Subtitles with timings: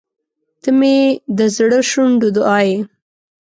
[0.61, 0.97] •ته مې
[1.37, 2.77] د زړه شونډو دعا یې.